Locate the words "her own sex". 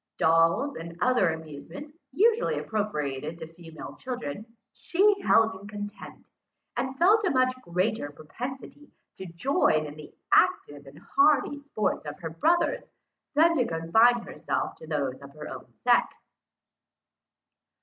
15.35-16.17